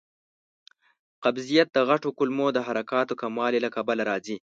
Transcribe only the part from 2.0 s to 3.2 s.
کولمو د حرکاتو